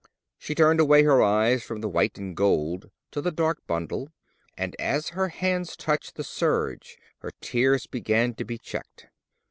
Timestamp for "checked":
8.57-9.09